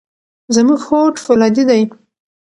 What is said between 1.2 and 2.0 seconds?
فولادي دی.